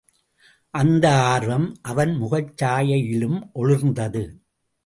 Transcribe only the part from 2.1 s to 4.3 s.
முகச்சாயையிலும் ஒளிர்ந்தது.